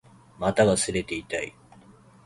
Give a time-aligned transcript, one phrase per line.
[0.39, 1.55] 股が擦れて痛い